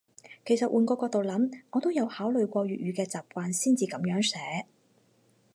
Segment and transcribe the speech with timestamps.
[0.47, 4.65] 其實換個角度諗，我都有考慮過粵語嘅習慣先至噉樣寫